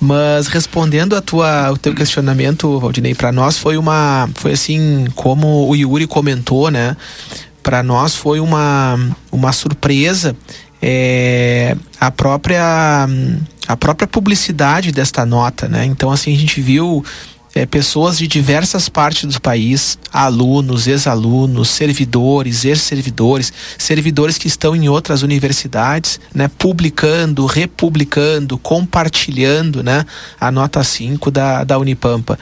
Mas 0.00 0.46
respondendo 0.46 1.16
a 1.16 1.20
tua, 1.20 1.72
o 1.72 1.76
teu 1.76 1.92
questionamento, 1.92 2.78
Valdinei, 2.78 3.16
para 3.16 3.32
nós 3.32 3.58
foi 3.58 3.76
uma, 3.76 4.28
foi 4.36 4.52
assim, 4.52 5.06
como 5.16 5.68
o 5.68 5.74
Yuri 5.74 6.06
comentou, 6.06 6.70
né? 6.70 6.96
Para 7.64 7.82
nós 7.82 8.14
foi 8.14 8.38
uma, 8.38 8.96
uma 9.32 9.50
surpresa 9.50 10.36
é, 10.80 11.76
a 12.00 12.10
própria 12.10 13.08
a 13.66 13.76
própria 13.76 14.06
publicidade 14.06 14.92
desta 14.92 15.26
nota, 15.26 15.68
né? 15.68 15.84
Então 15.84 16.10
assim 16.10 16.34
a 16.34 16.38
gente 16.38 16.60
viu 16.60 17.04
é, 17.56 17.64
pessoas 17.64 18.18
de 18.18 18.28
diversas 18.28 18.86
partes 18.86 19.24
do 19.24 19.40
país, 19.40 19.98
alunos, 20.12 20.86
ex-alunos, 20.86 21.70
servidores, 21.70 22.66
ex-servidores, 22.66 23.50
servidores 23.78 24.36
que 24.36 24.46
estão 24.46 24.76
em 24.76 24.90
outras 24.90 25.22
universidades, 25.22 26.20
né, 26.34 26.50
publicando, 26.58 27.46
republicando, 27.46 28.58
compartilhando, 28.58 29.82
né, 29.82 30.04
a 30.38 30.50
nota 30.50 30.84
5 30.84 31.30
da, 31.30 31.64
da 31.64 31.78
Unipampa. 31.78 32.38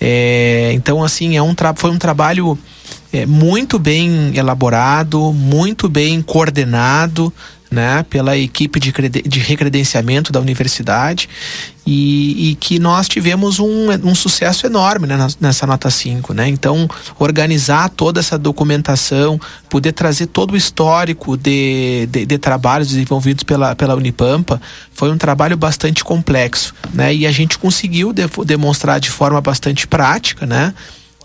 É, 0.00 0.72
então, 0.74 1.02
assim, 1.04 1.36
é 1.36 1.42
um 1.42 1.54
foi 1.76 1.90
um 1.90 1.98
trabalho 1.98 2.58
é, 3.12 3.24
muito 3.24 3.78
bem 3.78 4.36
elaborado, 4.36 5.32
muito 5.32 5.88
bem 5.88 6.20
coordenado, 6.20 7.32
né, 7.70 8.04
pela 8.08 8.36
equipe 8.36 8.78
de, 8.78 8.92
de 8.92 9.40
recredenciamento 9.40 10.32
da 10.32 10.40
universidade 10.40 11.28
e, 11.86 12.50
e 12.50 12.54
que 12.56 12.78
nós 12.78 13.08
tivemos 13.08 13.60
um, 13.60 13.90
um 14.04 14.14
sucesso 14.14 14.66
enorme 14.66 15.06
né, 15.06 15.16
nessa 15.40 15.66
nota 15.66 15.88
5. 15.88 16.34
Né? 16.34 16.48
Então, 16.48 16.88
organizar 17.18 17.88
toda 17.90 18.18
essa 18.18 18.36
documentação, 18.36 19.40
poder 19.68 19.92
trazer 19.92 20.26
todo 20.26 20.52
o 20.52 20.56
histórico 20.56 21.36
de, 21.36 22.08
de, 22.10 22.26
de, 22.26 22.38
trabalhos 22.38 22.88
desenvolvidos 22.88 23.44
pela, 23.44 23.74
pela 23.76 23.94
Unipampa, 23.94 24.60
foi 24.92 25.10
um 25.12 25.18
trabalho 25.18 25.56
bastante 25.56 26.02
complexo. 26.02 26.74
Né? 26.92 27.14
E 27.14 27.26
a 27.26 27.32
gente 27.32 27.58
conseguiu 27.58 28.12
de, 28.12 28.24
demonstrar 28.44 28.98
de 28.98 29.10
forma 29.10 29.40
bastante 29.40 29.86
prática 29.86 30.44
né? 30.44 30.74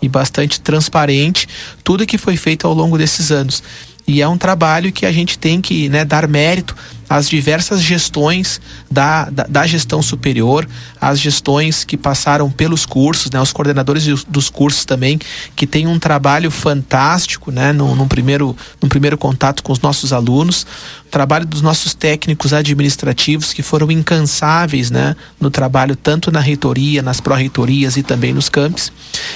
e 0.00 0.08
bastante 0.08 0.60
transparente 0.60 1.48
tudo 1.84 2.06
que 2.06 2.18
foi 2.18 2.36
feito 2.36 2.66
ao 2.66 2.74
longo 2.74 2.98
desses 2.98 3.30
anos. 3.32 3.62
E 4.06 4.20
é 4.20 4.28
um 4.28 4.36
trabalho 4.36 4.92
que 4.92 5.06
a 5.06 5.12
gente 5.12 5.38
tem 5.38 5.60
que 5.60 5.88
né, 5.88 6.04
dar 6.04 6.26
mérito 6.26 6.74
às 7.08 7.28
diversas 7.28 7.82
gestões 7.82 8.58
da, 8.90 9.28
da, 9.28 9.44
da, 9.44 9.66
gestão 9.66 10.00
superior, 10.00 10.66
as 10.98 11.20
gestões 11.20 11.84
que 11.84 11.96
passaram 11.96 12.50
pelos 12.50 12.86
cursos, 12.86 13.30
né, 13.30 13.38
os 13.40 13.52
coordenadores 13.52 14.24
dos 14.24 14.48
cursos 14.48 14.86
também, 14.86 15.20
que 15.54 15.66
têm 15.66 15.86
um 15.86 15.98
trabalho 15.98 16.50
fantástico 16.50 17.52
né, 17.52 17.70
no, 17.70 17.94
num, 17.94 18.08
primeiro, 18.08 18.56
num 18.80 18.88
primeiro 18.88 19.18
contato 19.18 19.62
com 19.62 19.72
os 19.72 19.80
nossos 19.80 20.10
alunos, 20.10 20.66
o 21.06 21.10
trabalho 21.10 21.44
dos 21.44 21.60
nossos 21.60 21.92
técnicos 21.92 22.54
administrativos 22.54 23.52
que 23.52 23.62
foram 23.62 23.90
incansáveis 23.90 24.90
né, 24.90 25.14
no 25.38 25.50
trabalho 25.50 25.94
tanto 25.94 26.32
na 26.32 26.40
reitoria, 26.40 27.02
nas 27.02 27.20
pró-reitorias 27.20 27.98
e 27.98 28.02
também 28.02 28.32
nos 28.32 28.48
campos. 28.48 28.90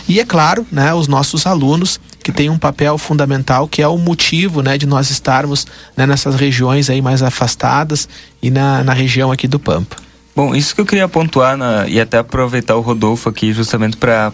E 0.09 0.19
é 0.19 0.25
claro, 0.25 0.67
né, 0.73 0.95
os 0.95 1.07
nossos 1.07 1.47
alunos 1.47 2.01
que 2.27 2.33
tem 2.33 2.51
um 2.51 2.59
papel 2.59 2.99
fundamental, 2.99 3.69
que 3.69 3.81
é 3.81 3.87
o 3.87 3.97
motivo 3.97 4.61
né, 4.61 4.77
de 4.77 4.85
nós 4.85 5.11
estarmos 5.11 5.65
né, 5.97 6.05
nessas 6.07 6.35
regiões 6.35 6.91
aí 6.91 7.01
mais 7.01 7.23
afastadas 7.23 8.09
e 8.43 8.51
na, 8.51 8.83
na 8.83 8.93
região 8.93 9.31
aqui 9.31 9.47
do 9.47 9.61
Pampa. 9.61 9.95
Bom, 10.35 10.53
isso 10.53 10.75
que 10.75 10.81
eu 10.81 10.85
queria 10.85 11.07
pontuar 11.07 11.57
na, 11.57 11.87
e 11.87 12.01
até 12.01 12.19
aproveitar 12.19 12.75
o 12.75 12.81
Rodolfo 12.81 13.29
aqui 13.29 13.53
justamente 13.53 13.97
para 13.97 14.33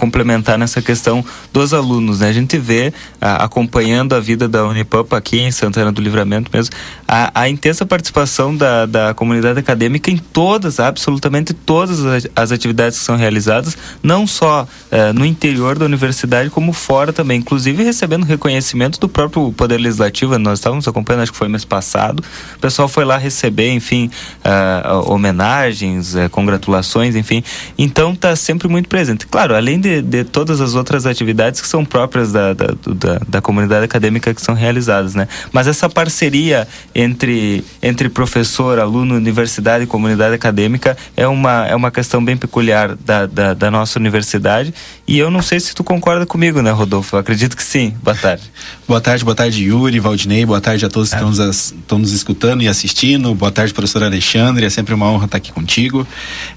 complementar 0.00 0.56
nessa 0.56 0.80
questão 0.80 1.22
dos 1.52 1.74
alunos, 1.74 2.20
né? 2.20 2.28
A 2.28 2.32
gente 2.32 2.56
vê, 2.56 2.90
a, 3.20 3.44
acompanhando 3.44 4.14
a 4.14 4.20
vida 4.20 4.48
da 4.48 4.64
Unipampa 4.64 5.14
aqui 5.14 5.40
em 5.40 5.50
Santana 5.50 5.92
do 5.92 6.00
Livramento 6.00 6.50
mesmo, 6.50 6.74
a, 7.06 7.42
a 7.42 7.48
intensa 7.50 7.84
participação 7.84 8.56
da, 8.56 8.86
da 8.86 9.12
comunidade 9.12 9.58
acadêmica 9.58 10.10
em 10.10 10.16
todas, 10.16 10.80
absolutamente 10.80 11.52
todas 11.52 12.00
as, 12.34 12.50
atividades 12.50 12.98
que 12.98 13.04
são 13.04 13.14
realizadas, 13.14 13.76
não 14.02 14.26
só 14.26 14.66
eh, 14.90 15.12
no 15.12 15.26
interior 15.26 15.78
da 15.78 15.84
universidade, 15.84 16.48
como 16.48 16.72
fora 16.72 17.12
também, 17.12 17.38
inclusive 17.38 17.84
recebendo 17.84 18.24
reconhecimento 18.24 18.98
do 18.98 19.08
próprio 19.08 19.52
Poder 19.52 19.76
Legislativo, 19.76 20.38
nós 20.38 20.58
estávamos 20.58 20.88
acompanhando, 20.88 21.22
acho 21.22 21.32
que 21.32 21.38
foi 21.38 21.48
mês 21.48 21.64
passado, 21.64 22.24
o 22.56 22.58
pessoal 22.58 22.88
foi 22.88 23.04
lá 23.04 23.18
receber, 23.18 23.70
enfim, 23.72 24.10
uh, 24.44 25.12
homenagens, 25.12 26.14
uh, 26.14 26.30
congratulações, 26.30 27.14
enfim, 27.14 27.44
então 27.76 28.12
está 28.12 28.34
sempre 28.34 28.66
muito 28.66 28.88
presente. 28.88 29.26
Claro, 29.26 29.54
além 29.54 29.78
de 29.78 29.89
de, 29.90 30.02
de 30.02 30.24
todas 30.24 30.60
as 30.60 30.74
outras 30.74 31.04
atividades 31.04 31.60
que 31.60 31.66
são 31.66 31.84
próprias 31.84 32.30
da, 32.30 32.54
da, 32.54 32.66
da, 32.86 33.20
da, 33.26 33.42
comunidade 33.42 33.84
acadêmica 33.84 34.32
que 34.32 34.40
são 34.40 34.54
realizadas, 34.54 35.14
né? 35.14 35.26
Mas 35.52 35.66
essa 35.66 35.88
parceria 35.88 36.68
entre, 36.94 37.64
entre 37.82 38.08
professor, 38.08 38.78
aluno, 38.78 39.16
universidade 39.16 39.84
e 39.84 39.86
comunidade 39.86 40.34
acadêmica 40.34 40.96
é 41.16 41.26
uma, 41.26 41.66
é 41.66 41.74
uma 41.74 41.90
questão 41.90 42.24
bem 42.24 42.36
peculiar 42.36 42.94
da, 42.94 43.26
da, 43.26 43.54
da 43.54 43.70
nossa 43.70 43.98
universidade 43.98 44.72
e 45.10 45.18
eu 45.18 45.28
não 45.28 45.42
sei 45.42 45.58
se 45.58 45.74
tu 45.74 45.82
concorda 45.82 46.24
comigo, 46.24 46.62
né, 46.62 46.70
Rodolfo? 46.70 47.16
Eu 47.16 47.20
acredito 47.20 47.56
que 47.56 47.64
sim. 47.64 47.92
Boa 48.00 48.16
tarde. 48.16 48.44
boa 48.86 49.00
tarde, 49.00 49.24
boa 49.24 49.34
tarde, 49.34 49.64
Yuri, 49.64 49.98
Valdinei, 49.98 50.46
boa 50.46 50.60
tarde 50.60 50.86
a 50.86 50.88
todos 50.88 51.08
que 51.08 51.16
estão 51.16 51.30
nos, 51.30 51.72
estão 51.72 51.98
nos 51.98 52.12
escutando 52.12 52.62
e 52.62 52.68
assistindo. 52.68 53.34
Boa 53.34 53.50
tarde, 53.50 53.74
professor 53.74 54.04
Alexandre, 54.04 54.64
é 54.64 54.70
sempre 54.70 54.94
uma 54.94 55.10
honra 55.10 55.24
estar 55.24 55.38
aqui 55.38 55.50
contigo. 55.50 56.06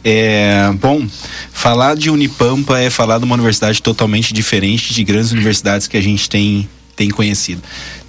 É, 0.03 0.71
bom, 0.79 1.03
falar 1.51 1.95
de 1.95 2.11
Unipampa 2.11 2.77
é 2.77 2.91
falar 2.91 3.17
de 3.17 3.25
uma 3.25 3.33
universidade 3.33 3.81
totalmente 3.81 4.31
diferente 4.31 4.93
de 4.93 5.03
grandes 5.03 5.31
universidades 5.31 5.87
que 5.87 5.97
a 5.97 6.01
gente 6.01 6.29
tem 6.29 6.69
tem 6.95 7.09
conhecido. 7.09 7.59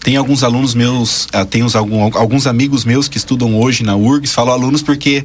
Tem 0.00 0.18
alguns 0.18 0.44
alunos 0.44 0.74
meus, 0.74 1.24
uh, 1.24 1.46
tem 1.48 1.62
uns, 1.62 1.74
alguns 1.74 2.46
amigos 2.46 2.84
meus 2.84 3.08
que 3.08 3.16
estudam 3.16 3.58
hoje 3.58 3.82
na 3.82 3.96
URGS, 3.96 4.34
falo 4.34 4.50
alunos 4.50 4.82
porque 4.82 5.24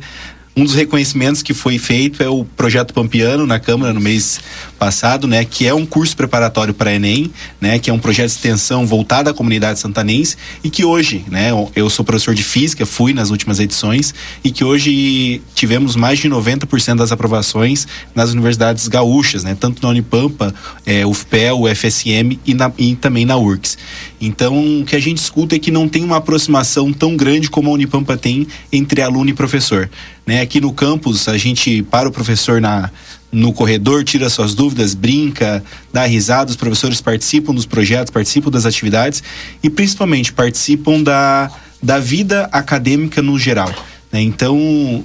um 0.59 0.63
dos 0.65 0.75
reconhecimentos 0.75 1.41
que 1.41 1.53
foi 1.53 1.77
feito 1.77 2.21
é 2.21 2.27
o 2.27 2.43
projeto 2.43 2.93
Pampiano 2.93 3.45
na 3.45 3.59
Câmara 3.59 3.93
no 3.93 4.01
mês 4.01 4.41
passado, 4.79 5.27
né, 5.27 5.43
que 5.43 5.67
é 5.67 5.74
um 5.74 5.86
curso 5.86 6.15
preparatório 6.15 6.74
para 6.74 6.93
ENEM, 6.93 7.31
né, 7.59 7.77
que 7.77 7.89
é 7.89 7.93
um 7.93 8.00
projeto 8.00 8.27
de 8.27 8.36
extensão 8.36 8.88
voltado 8.88 9.29
à 9.29 9.33
comunidade 9.33 9.77
santanense 9.79 10.38
e 10.63 10.69
que 10.69 10.86
hoje, 10.86 11.24
né, 11.29 11.50
eu 11.75 11.89
sou 11.89 12.05
professor 12.05 12.33
de 12.33 12.43
física, 12.43 12.86
fui 12.86 13.13
nas 13.13 13.29
últimas 13.29 13.59
edições 13.59 14.15
e 14.43 14.50
que 14.50 14.63
hoje 14.63 15.41
tivemos 15.53 15.95
mais 15.95 16.19
de 16.19 16.29
90% 16.29 16.95
das 16.95 17.12
aprovações 17.12 17.86
nas 18.15 18.31
universidades 18.31 18.88
gaúchas, 18.88 19.43
né, 19.43 19.55
tanto 19.59 19.83
na 19.83 19.89
Unipampa, 19.89 20.55
é, 20.86 21.05
UFPEL, 21.05 21.62
UFSM 21.63 22.39
e, 22.45 22.53
na, 22.53 22.71
e 22.77 22.95
também 22.95 23.25
na 23.25 23.36
URCS. 23.36 23.77
Então, 24.21 24.81
o 24.81 24.86
que 24.86 24.95
a 24.95 25.00
gente 25.00 25.17
escuta 25.17 25.55
é 25.55 25.59
que 25.59 25.71
não 25.71 25.88
tem 25.88 26.03
uma 26.03 26.17
aproximação 26.17 26.93
tão 26.93 27.17
grande 27.17 27.50
como 27.50 27.69
a 27.69 27.74
Unipampa 27.74 28.15
tem 28.15 28.48
entre 28.71 29.01
aluno 29.01 29.29
e 29.29 29.33
professor. 29.33 29.89
Né? 30.25 30.41
Aqui 30.41 30.62
no 30.62 30.71
campus, 30.71 31.27
a 31.27 31.38
gente 31.38 31.83
para 31.83 32.07
o 32.07 32.12
professor 32.12 32.62
na, 32.62 32.91
no 33.31 33.53
corredor, 33.53 34.03
tira 34.03 34.29
suas 34.29 34.55
dúvidas, 34.55 34.93
brinca, 34.93 35.63
dá 35.93 36.05
risada, 36.05 36.50
os 36.50 36.57
professores 36.57 37.00
participam 37.00 37.53
dos 37.53 37.65
projetos, 37.65 38.12
participam 38.12 38.50
das 38.50 38.65
atividades 38.65 39.21
e 39.62 39.69
principalmente 39.69 40.33
participam 40.33 41.01
da, 41.01 41.51
da 41.81 42.00
vida 42.00 42.50
acadêmica 42.51 43.21
no 43.21 43.38
geral. 43.38 43.74
Né? 44.12 44.21
Então, 44.21 45.03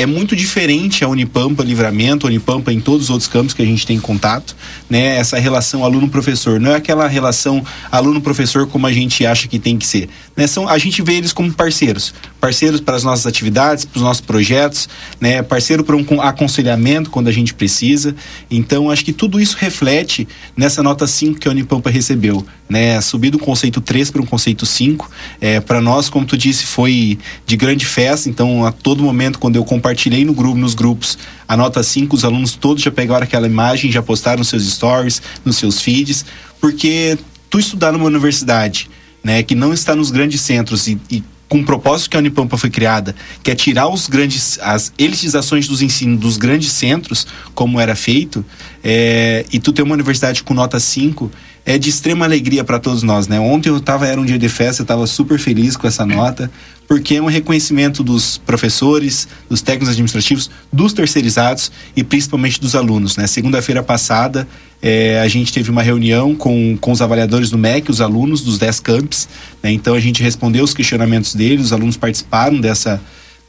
é 0.00 0.06
muito 0.06 0.34
diferente 0.34 1.04
a 1.04 1.08
Unipampa 1.08 1.62
Livramento, 1.62 2.26
a 2.26 2.30
Unipampa 2.30 2.72
em 2.72 2.80
todos 2.80 3.04
os 3.04 3.10
outros 3.10 3.28
campos 3.28 3.52
que 3.52 3.60
a 3.60 3.66
gente 3.66 3.86
tem 3.86 4.00
contato, 4.00 4.56
né? 4.88 5.18
Essa 5.18 5.38
relação 5.38 5.84
aluno-professor, 5.84 6.58
não 6.58 6.70
é 6.70 6.76
aquela 6.76 7.06
relação 7.06 7.62
aluno-professor 7.92 8.66
como 8.66 8.86
a 8.86 8.92
gente 8.94 9.26
acha 9.26 9.46
que 9.46 9.58
tem 9.58 9.76
que 9.76 9.86
ser, 9.86 10.08
né? 10.34 10.46
São, 10.46 10.66
a 10.66 10.78
gente 10.78 11.02
vê 11.02 11.16
eles 11.16 11.34
como 11.34 11.52
parceiros, 11.52 12.14
parceiros 12.40 12.80
para 12.80 12.96
as 12.96 13.04
nossas 13.04 13.26
atividades, 13.26 13.84
para 13.84 13.98
os 13.98 14.02
nossos 14.02 14.22
projetos, 14.22 14.88
né? 15.20 15.42
Parceiro 15.42 15.84
para 15.84 15.94
um 15.94 16.22
aconselhamento 16.22 17.10
quando 17.10 17.28
a 17.28 17.32
gente 17.32 17.52
precisa. 17.52 18.16
Então, 18.50 18.90
acho 18.90 19.04
que 19.04 19.12
tudo 19.12 19.38
isso 19.38 19.58
reflete 19.60 20.26
nessa 20.56 20.82
nota 20.82 21.06
5 21.06 21.38
que 21.38 21.46
a 21.46 21.50
Unipampa 21.50 21.90
recebeu, 21.90 22.42
né? 22.70 23.00
Subir 23.00 23.30
do 23.30 23.38
conceito 23.38 23.80
3 23.80 24.12
para 24.12 24.22
um 24.22 24.26
conceito 24.26 24.64
5, 24.64 25.10
é, 25.40 25.58
para 25.58 25.80
nós, 25.80 26.08
como 26.08 26.24
tu 26.24 26.38
disse, 26.38 26.64
foi 26.64 27.18
de 27.44 27.56
grande 27.56 27.84
festa, 27.84 28.28
então 28.30 28.64
a 28.64 28.70
todo 28.70 29.02
momento 29.02 29.40
quando 29.40 29.56
eu 29.56 29.64
compartilhei 29.64 30.24
no 30.24 30.32
grupo, 30.32 30.56
nos 30.56 30.72
grupos 30.72 31.18
a 31.48 31.56
nota 31.56 31.82
5, 31.82 32.14
os 32.14 32.24
alunos 32.24 32.54
todos 32.54 32.80
já 32.80 32.92
pegaram 32.92 33.24
aquela 33.24 33.48
imagem, 33.48 33.90
já 33.90 34.00
postaram 34.00 34.38
nos 34.38 34.48
seus 34.48 34.64
stories, 34.70 35.20
nos 35.44 35.56
seus 35.56 35.80
feeds, 35.80 36.24
porque 36.60 37.18
tu 37.50 37.58
estudar 37.58 37.90
numa 37.90 38.06
universidade, 38.06 38.88
né, 39.22 39.42
que 39.42 39.56
não 39.56 39.74
está 39.74 39.96
nos 39.96 40.12
grandes 40.12 40.40
centros 40.40 40.86
e, 40.86 40.96
e 41.10 41.24
com 41.50 41.58
o 41.58 41.64
propósito 41.64 42.10
que 42.10 42.16
a 42.16 42.20
Unipampa 42.20 42.56
foi 42.56 42.70
criada, 42.70 43.12
que 43.42 43.50
é 43.50 43.56
tirar 43.56 43.88
os 43.88 44.06
grandes, 44.06 44.56
as 44.62 44.92
elitizações 44.96 45.66
dos 45.66 45.82
ensinos 45.82 46.20
dos 46.20 46.36
grandes 46.36 46.70
centros, 46.70 47.26
como 47.56 47.80
era 47.80 47.96
feito, 47.96 48.44
é, 48.82 49.44
e 49.52 49.58
tu 49.58 49.72
ter 49.72 49.82
uma 49.82 49.94
universidade 49.94 50.42
com 50.42 50.54
nota 50.54 50.80
5, 50.80 51.30
é 51.64 51.76
de 51.76 51.90
extrema 51.90 52.24
alegria 52.24 52.64
para 52.64 52.78
todos 52.78 53.02
nós, 53.02 53.28
né? 53.28 53.38
Ontem 53.38 53.68
eu 53.68 53.80
tava, 53.80 54.06
era 54.06 54.20
um 54.20 54.24
dia 54.24 54.38
de 54.38 54.48
festa, 54.48 54.82
eu 54.82 54.84
estava 54.84 55.06
super 55.06 55.38
feliz 55.38 55.76
com 55.76 55.86
essa 55.86 56.06
nota, 56.06 56.50
porque 56.88 57.16
é 57.16 57.22
um 57.22 57.26
reconhecimento 57.26 58.02
dos 58.02 58.38
professores, 58.38 59.28
dos 59.48 59.60
técnicos 59.60 59.90
administrativos, 59.90 60.50
dos 60.72 60.92
terceirizados 60.92 61.70
e 61.94 62.02
principalmente 62.02 62.60
dos 62.60 62.74
alunos, 62.74 63.16
né? 63.16 63.26
Segunda-feira 63.26 63.82
passada, 63.82 64.48
é, 64.82 65.20
a 65.20 65.28
gente 65.28 65.52
teve 65.52 65.70
uma 65.70 65.82
reunião 65.82 66.34
com, 66.34 66.76
com 66.80 66.90
os 66.90 67.02
avaliadores 67.02 67.50
do 67.50 67.58
MEC, 67.58 67.90
os 67.90 68.00
alunos 68.00 68.40
dos 68.40 68.58
10 68.58 68.80
campos, 68.80 69.28
né? 69.62 69.70
Então 69.70 69.94
a 69.94 70.00
gente 70.00 70.22
respondeu 70.22 70.64
os 70.64 70.72
questionamentos 70.72 71.34
deles, 71.34 71.66
os 71.66 71.72
alunos 71.72 71.96
participaram 71.96 72.58
dessa 72.58 73.00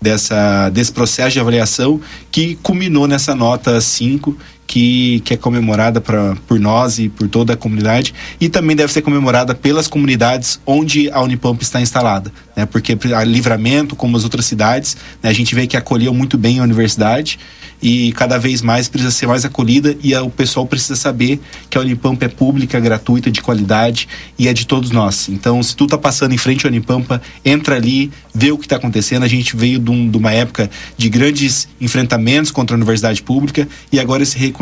dessa, 0.01 0.69
desse 0.69 0.91
processo 0.91 1.33
de 1.33 1.39
avaliação 1.39 2.01
que 2.31 2.55
culminou 2.63 3.07
nessa 3.07 3.35
nota 3.35 3.79
5 3.79 4.35
que, 4.71 5.19
que 5.25 5.33
é 5.33 5.37
comemorada 5.37 5.99
pra, 5.99 6.33
por 6.47 6.57
nós 6.57 6.97
e 6.97 7.09
por 7.09 7.27
toda 7.27 7.51
a 7.51 7.57
comunidade 7.57 8.13
e 8.39 8.47
também 8.47 8.73
deve 8.73 8.93
ser 8.93 9.01
comemorada 9.01 9.53
pelas 9.53 9.85
comunidades 9.85 10.61
onde 10.65 11.11
a 11.11 11.21
Unipamp 11.21 11.61
está 11.61 11.81
instalada, 11.81 12.31
né? 12.55 12.65
Porque 12.65 12.97
a 13.13 13.21
Livramento, 13.25 13.97
como 13.97 14.15
as 14.15 14.23
outras 14.23 14.45
cidades, 14.45 14.95
né? 15.21 15.29
a 15.29 15.33
gente 15.33 15.53
vê 15.53 15.67
que 15.67 15.75
acolheu 15.75 16.13
muito 16.13 16.37
bem 16.37 16.59
a 16.59 16.63
universidade 16.63 17.37
e 17.81 18.13
cada 18.13 18.37
vez 18.37 18.61
mais 18.61 18.87
precisa 18.87 19.11
ser 19.11 19.27
mais 19.27 19.43
acolhida 19.43 19.97
e 20.01 20.15
a, 20.15 20.23
o 20.23 20.29
pessoal 20.29 20.65
precisa 20.65 20.95
saber 20.95 21.41
que 21.69 21.77
a 21.77 21.81
Unipampa 21.81 22.23
é 22.23 22.29
pública, 22.29 22.79
gratuita, 22.79 23.29
de 23.29 23.41
qualidade 23.41 24.07
e 24.39 24.47
é 24.47 24.53
de 24.53 24.65
todos 24.65 24.91
nós. 24.91 25.27
Então, 25.27 25.61
se 25.61 25.75
tu 25.75 25.85
tá 25.85 25.97
passando 25.97 26.33
em 26.33 26.37
frente 26.37 26.65
à 26.65 26.69
Unipampa, 26.69 27.21
entra 27.43 27.75
ali, 27.75 28.09
vê 28.33 28.53
o 28.53 28.57
que 28.57 28.67
está 28.67 28.77
acontecendo. 28.77 29.23
A 29.23 29.27
gente 29.27 29.53
veio 29.57 29.79
de, 29.79 29.91
um, 29.91 30.09
de 30.09 30.17
uma 30.17 30.31
época 30.31 30.69
de 30.95 31.09
grandes 31.09 31.67
enfrentamentos 31.81 32.51
contra 32.51 32.73
a 32.73 32.77
universidade 32.77 33.21
pública 33.21 33.67
e 33.91 33.99
agora 33.99 34.23
esse 34.23 34.37
reconhecimento 34.37 34.60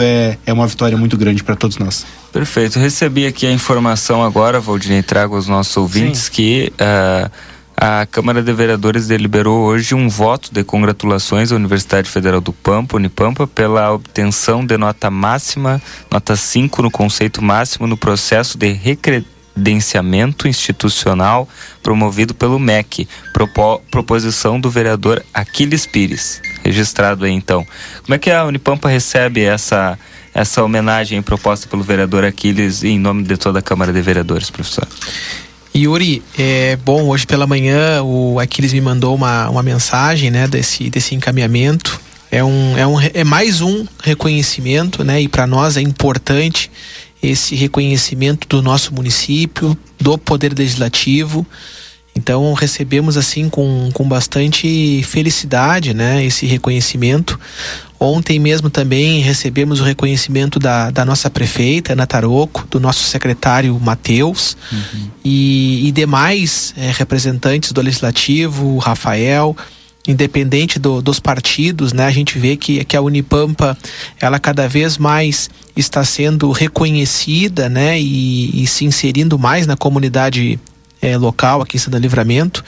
é, 0.00 0.38
é 0.46 0.52
uma 0.52 0.66
vitória 0.66 0.96
muito 0.96 1.16
grande 1.16 1.42
para 1.42 1.56
todos 1.56 1.78
nós. 1.78 2.06
Perfeito. 2.32 2.78
Recebi 2.78 3.26
aqui 3.26 3.46
a 3.46 3.52
informação 3.52 4.22
agora, 4.22 4.60
Valdinei, 4.60 5.02
trago 5.02 5.36
aos 5.36 5.46
nossos 5.46 5.76
ouvintes 5.76 6.22
Sim. 6.22 6.32
que 6.32 6.72
uh, 6.74 7.30
a 7.76 8.06
Câmara 8.06 8.42
de 8.42 8.52
Vereadores 8.52 9.06
deliberou 9.06 9.64
hoje 9.64 9.94
um 9.94 10.06
voto 10.06 10.52
de 10.52 10.62
congratulações 10.62 11.50
à 11.50 11.56
Universidade 11.56 12.10
Federal 12.10 12.40
do 12.40 12.52
Pampa, 12.52 12.96
Unipampa, 12.96 13.46
pela 13.46 13.90
obtenção 13.92 14.64
de 14.64 14.76
nota 14.76 15.10
máxima, 15.10 15.80
nota 16.10 16.36
5 16.36 16.82
no 16.82 16.90
conceito 16.90 17.42
máximo 17.42 17.86
no 17.86 17.96
processo 17.96 18.58
de 18.58 18.70
recredenciamento 19.60 20.48
institucional 20.48 21.46
promovido 21.82 22.34
pelo 22.34 22.58
MEC, 22.58 23.06
propo, 23.32 23.80
proposição 23.90 24.58
do 24.58 24.70
vereador 24.70 25.22
Aquiles 25.32 25.86
Pires, 25.86 26.40
registrado 26.64 27.24
aí 27.24 27.32
então. 27.32 27.64
Como 28.02 28.14
é 28.14 28.18
que 28.18 28.30
a 28.30 28.44
Unipampa 28.44 28.88
recebe 28.88 29.42
essa 29.42 29.98
essa 30.32 30.62
homenagem 30.62 31.20
proposta 31.22 31.66
pelo 31.66 31.82
vereador 31.82 32.24
Aquiles 32.24 32.84
em 32.84 33.00
nome 33.00 33.24
de 33.24 33.36
toda 33.36 33.58
a 33.58 33.62
Câmara 33.62 33.92
de 33.92 34.00
Vereadores, 34.00 34.48
professor? 34.48 34.86
Yuri, 35.76 36.22
é 36.38 36.76
bom, 36.76 37.08
hoje 37.08 37.26
pela 37.26 37.48
manhã 37.48 38.00
o 38.02 38.38
Aquiles 38.38 38.72
me 38.72 38.80
mandou 38.80 39.14
uma, 39.14 39.50
uma 39.50 39.62
mensagem, 39.62 40.30
né, 40.30 40.46
desse, 40.46 40.88
desse 40.88 41.16
encaminhamento. 41.16 42.00
É, 42.30 42.44
um, 42.44 42.78
é, 42.78 42.86
um, 42.86 43.00
é 43.00 43.24
mais 43.24 43.60
um 43.60 43.84
reconhecimento, 44.04 45.02
né, 45.02 45.20
e 45.20 45.26
para 45.26 45.48
nós 45.48 45.76
é 45.76 45.80
importante 45.80 46.70
esse 47.22 47.54
reconhecimento 47.54 48.48
do 48.48 48.62
nosso 48.62 48.94
município, 48.94 49.76
do 49.98 50.16
Poder 50.16 50.56
Legislativo. 50.56 51.46
Então 52.14 52.52
recebemos 52.54 53.16
assim 53.16 53.48
com, 53.48 53.90
com 53.92 54.08
bastante 54.08 55.02
felicidade, 55.04 55.94
né, 55.94 56.24
esse 56.24 56.46
reconhecimento. 56.46 57.38
Ontem 57.98 58.38
mesmo 58.38 58.70
também 58.70 59.20
recebemos 59.20 59.78
o 59.78 59.84
reconhecimento 59.84 60.58
da, 60.58 60.90
da 60.90 61.04
nossa 61.04 61.28
prefeita, 61.28 61.92
Ana 61.92 62.06
Taroco, 62.06 62.66
do 62.70 62.80
nosso 62.80 63.04
secretário 63.04 63.78
Matheus 63.78 64.56
uhum. 64.72 65.10
e, 65.22 65.86
e, 65.86 65.92
demais 65.92 66.74
é, 66.78 66.90
representantes 66.90 67.72
do 67.72 67.82
Legislativo, 67.82 68.78
Rafael, 68.78 69.54
independente 70.10 70.78
do, 70.78 71.00
dos 71.00 71.20
partidos, 71.20 71.92
né? 71.92 72.06
A 72.06 72.10
gente 72.10 72.38
vê 72.38 72.56
que, 72.56 72.84
que 72.84 72.96
a 72.96 73.00
Unipampa, 73.00 73.76
ela 74.20 74.38
cada 74.38 74.68
vez 74.68 74.98
mais 74.98 75.48
está 75.76 76.04
sendo 76.04 76.50
reconhecida, 76.50 77.68
né? 77.68 78.00
E, 78.00 78.62
e 78.62 78.66
se 78.66 78.84
inserindo 78.84 79.38
mais 79.38 79.66
na 79.66 79.76
comunidade 79.76 80.58
é, 81.02 81.16
local 81.16 81.62
aqui 81.62 81.76
em 81.76 81.80
Santa 81.80 81.98
Livramento 81.98 82.62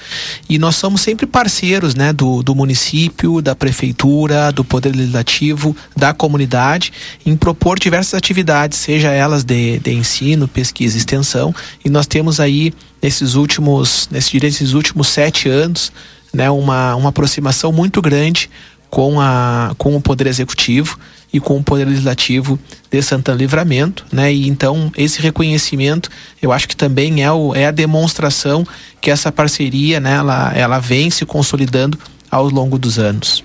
e 0.48 0.58
nós 0.58 0.76
somos 0.76 1.00
sempre 1.02 1.26
parceiros 1.26 1.94
né, 1.94 2.12
do, 2.12 2.42
do 2.42 2.54
município, 2.54 3.42
da 3.42 3.54
prefeitura, 3.54 4.50
do 4.50 4.64
poder 4.64 4.94
legislativo, 4.94 5.76
da 5.96 6.14
comunidade 6.14 6.92
em 7.26 7.36
propor 7.36 7.78
diversas 7.78 8.14
atividades, 8.14 8.78
seja 8.78 9.10
elas 9.10 9.44
de, 9.44 9.78
de 9.80 9.92
ensino, 9.92 10.48
pesquisa 10.48 10.96
extensão 10.96 11.54
e 11.84 11.90
nós 11.90 12.06
temos 12.06 12.40
aí 12.40 12.72
nesses 13.02 13.34
últimos, 13.34 14.08
nesses 14.10 14.72
últimos 14.72 15.08
sete 15.08 15.48
anos 15.48 15.92
né, 16.32 16.50
uma, 16.50 16.94
uma 16.96 17.08
aproximação 17.10 17.72
muito 17.72 18.00
grande 18.00 18.50
com, 18.90 19.20
a, 19.20 19.74
com 19.78 19.96
o 19.96 20.00
poder 20.00 20.26
executivo 20.26 20.98
e 21.32 21.40
com 21.40 21.56
o 21.56 21.64
Poder 21.64 21.86
Legislativo 21.86 22.58
de 22.90 23.00
Santana 23.00 23.38
Livramento, 23.38 24.04
né? 24.12 24.30
E 24.30 24.46
então 24.46 24.92
esse 24.94 25.18
reconhecimento, 25.22 26.10
eu 26.42 26.52
acho 26.52 26.68
que 26.68 26.76
também 26.76 27.24
é, 27.24 27.32
o, 27.32 27.54
é 27.54 27.66
a 27.66 27.70
demonstração 27.70 28.66
que 29.00 29.10
essa 29.10 29.32
parceria, 29.32 29.98
né? 29.98 30.12
Ela, 30.16 30.52
ela 30.54 30.78
vem 30.78 31.08
se 31.08 31.24
consolidando 31.24 31.98
ao 32.30 32.50
longo 32.50 32.78
dos 32.78 32.98
anos. 32.98 33.42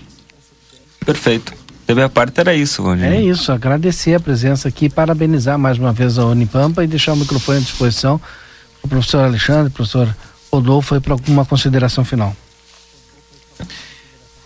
Perfeito. 1.05 1.53
Da 1.87 1.95
minha 1.95 2.09
parte 2.09 2.37
era 2.37 2.53
isso, 2.53 2.83
Rondinho. 2.83 3.13
É 3.13 3.21
isso, 3.21 3.49
agradecer 3.53 4.15
a 4.15 4.19
presença 4.19 4.67
aqui, 4.67 4.89
parabenizar 4.89 5.57
mais 5.57 5.77
uma 5.77 5.93
vez 5.93 6.17
a 6.17 6.25
Unipampa 6.25 6.83
e 6.83 6.87
deixar 6.87 7.13
o 7.13 7.15
microfone 7.15 7.59
à 7.59 7.61
disposição 7.61 8.19
o 8.83 8.87
professor 8.87 9.23
Alexandre, 9.23 9.71
professor 9.71 10.13
Rodolfo, 10.51 10.99
para 11.01 11.13
alguma 11.13 11.45
consideração 11.45 12.05
final. 12.05 12.35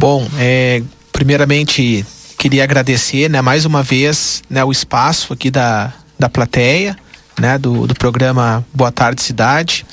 Bom, 0.01 0.27
é, 0.39 0.81
primeiramente 1.13 2.03
queria 2.35 2.63
agradecer, 2.63 3.29
né, 3.29 3.39
mais 3.39 3.65
uma 3.65 3.83
vez, 3.83 4.41
né, 4.49 4.63
o 4.63 4.71
espaço 4.71 5.31
aqui 5.31 5.51
da, 5.51 5.93
da 6.17 6.27
plateia, 6.27 6.97
né, 7.39 7.59
do, 7.59 7.85
do 7.85 7.93
programa 7.93 8.65
Boa 8.73 8.91
Tarde 8.91 9.21
Cidade 9.21 9.85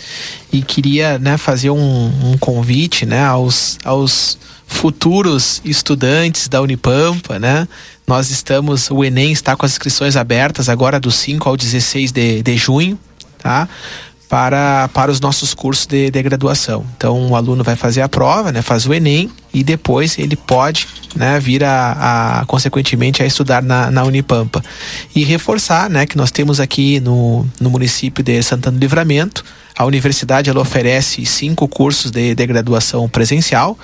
e 0.51 0.62
queria, 0.62 1.18
né, 1.18 1.37
fazer 1.37 1.68
um, 1.68 2.07
um 2.25 2.38
convite, 2.38 3.05
né, 3.05 3.23
aos, 3.23 3.77
aos 3.85 4.38
futuros 4.66 5.61
estudantes 5.62 6.49
da 6.49 6.62
Unipampa, 6.62 7.38
né, 7.38 7.68
nós 8.07 8.31
estamos, 8.31 8.90
o 8.90 9.05
Enem 9.05 9.31
está 9.31 9.57
com 9.57 9.66
as 9.66 9.73
inscrições 9.73 10.16
abertas 10.16 10.71
agora 10.71 10.99
do 10.99 11.11
5 11.11 11.47
ao 11.47 11.55
16 11.55 12.12
de, 12.12 12.42
de 12.42 12.57
junho, 12.57 12.99
tá? 13.38 13.68
Para, 14.29 14.88
para 14.93 15.11
os 15.11 15.21
nossos 15.21 15.55
cursos 15.55 15.87
de, 15.87 16.11
de 16.11 16.23
graduação. 16.23 16.85
Então, 16.97 17.31
o 17.31 17.37
aluno 17.37 17.64
vai 17.64 17.75
fazer 17.75 18.03
a 18.03 18.09
prova, 18.09 18.53
né, 18.53 18.61
faz 18.61 18.87
o 18.87 18.93
Enem 18.93 19.31
e 19.53 19.64
depois 19.64 20.19
ele 20.19 20.37
pode 20.37 20.87
né, 21.17 21.41
vir 21.41 21.64
a, 21.64 22.41
a 22.41 22.47
consequentemente 22.47 23.23
a 23.23 23.27
estudar 23.27 23.62
na, 23.62 23.91
na 23.91 24.05
Unipampa. 24.05 24.62
E 25.14 25.25
reforçar 25.25 25.88
né, 25.88 26.05
que 26.05 26.17
nós 26.17 26.31
temos 26.31 26.61
aqui 26.61 27.01
no, 27.01 27.47
no 27.59 27.71
município 27.71 28.23
de 28.23 28.43
Santana 28.43 28.77
do 28.77 28.81
Livramento, 28.81 29.45
a 29.77 29.85
universidade 29.85 30.51
ela 30.51 30.61
oferece 30.61 31.25
cinco 31.25 31.67
cursos 31.69 32.11
de, 32.11 32.35
de 32.35 32.47
graduação 32.47 33.09
presencial 33.09 33.79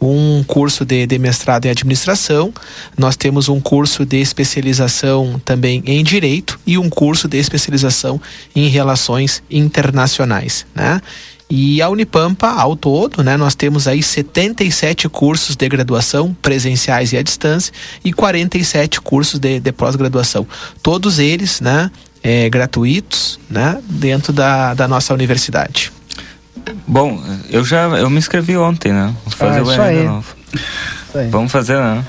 um 0.00 0.42
curso 0.44 0.84
de, 0.84 1.06
de, 1.06 1.18
mestrado 1.18 1.66
em 1.66 1.70
administração, 1.70 2.52
nós 2.96 3.16
temos 3.16 3.48
um 3.48 3.60
curso 3.60 4.06
de 4.06 4.16
especialização 4.18 5.40
também 5.44 5.82
em 5.86 6.02
direito 6.02 6.58
e 6.66 6.78
um 6.78 6.88
curso 6.88 7.28
de 7.28 7.38
especialização 7.38 8.20
em 8.54 8.68
relações 8.68 9.42
internacionais, 9.50 10.66
né? 10.74 11.00
E 11.52 11.82
a 11.82 11.88
Unipampa, 11.88 12.46
ao 12.46 12.76
todo, 12.76 13.24
né, 13.24 13.36
nós 13.36 13.56
temos 13.56 13.88
aí 13.88 14.00
77 14.00 15.08
cursos 15.08 15.56
de 15.56 15.68
graduação 15.68 16.32
presenciais 16.40 17.12
e 17.12 17.16
à 17.16 17.22
distância 17.22 17.72
e 18.04 18.12
47 18.12 19.00
cursos 19.00 19.40
de, 19.40 19.58
de 19.58 19.72
pós-graduação. 19.72 20.46
Todos 20.80 21.18
eles, 21.18 21.60
né, 21.60 21.90
é, 22.22 22.48
gratuitos, 22.48 23.40
né, 23.50 23.82
dentro 23.88 24.32
da, 24.32 24.74
da 24.74 24.86
nossa 24.86 25.12
universidade. 25.12 25.90
Bom, 26.90 27.22
eu 27.48 27.64
já 27.64 27.84
eu 28.00 28.10
me 28.10 28.18
inscrevi 28.18 28.56
ontem, 28.56 28.92
né? 28.92 29.14
Vou 29.24 29.32
fazer 29.32 29.60
ah, 29.60 29.62
o 29.62 29.72
Enem 29.72 30.00
de 30.00 30.08
novo. 30.08 30.36
Vamos 31.30 31.52
fazer, 31.52 31.78
né? 31.78 32.04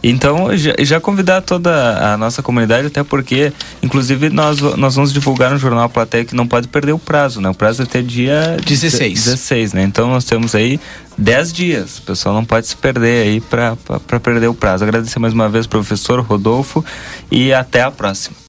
Então, 0.00 0.56
já, 0.56 0.72
já, 0.78 1.00
convidar 1.00 1.40
toda 1.40 2.12
a 2.12 2.16
nossa 2.16 2.40
comunidade, 2.40 2.86
até 2.86 3.02
porque, 3.02 3.52
inclusive, 3.82 4.30
nós, 4.30 4.60
nós 4.60 4.94
vamos 4.94 5.12
divulgar 5.12 5.50
no 5.50 5.58
Jornal 5.58 5.88
Plateia 5.88 6.24
que 6.24 6.36
não 6.36 6.46
pode 6.46 6.68
perder 6.68 6.92
o 6.92 6.98
prazo, 6.98 7.40
né? 7.40 7.50
O 7.50 7.54
prazo 7.54 7.82
é 7.82 7.84
até 7.84 8.00
dia 8.00 8.56
16. 8.64 9.24
16, 9.24 9.72
né? 9.72 9.82
Então, 9.82 10.08
nós 10.08 10.24
temos 10.24 10.54
aí 10.54 10.78
10 11.18 11.52
dias. 11.52 11.98
O 11.98 12.02
pessoal 12.02 12.36
não 12.36 12.44
pode 12.44 12.68
se 12.68 12.76
perder 12.76 13.26
aí 13.26 13.40
para 13.40 13.76
perder 14.22 14.46
o 14.46 14.54
prazo. 14.54 14.84
Agradecer 14.84 15.18
mais 15.18 15.34
uma 15.34 15.48
vez, 15.48 15.66
professor 15.66 16.20
Rodolfo, 16.20 16.84
e 17.28 17.52
até 17.52 17.82
a 17.82 17.90
próxima. 17.90 18.36